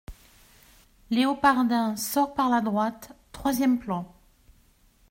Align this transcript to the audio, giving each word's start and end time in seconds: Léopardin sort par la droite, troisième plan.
Léopardin 1.11 1.95
sort 1.95 2.33
par 2.33 2.49
la 2.49 2.61
droite, 2.61 3.15
troisième 3.31 3.77
plan. 3.77 4.11